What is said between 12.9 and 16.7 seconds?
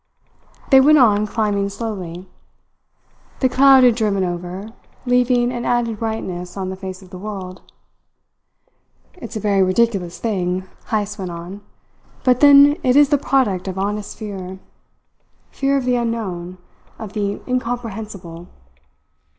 is the product of honest fear fear of the unknown,